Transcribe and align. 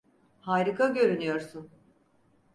Harika 0.39 0.87
görünüyorsun. 0.87 1.69